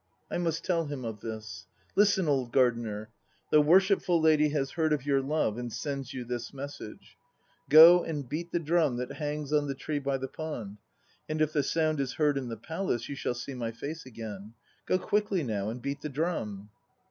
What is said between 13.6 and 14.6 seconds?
face again."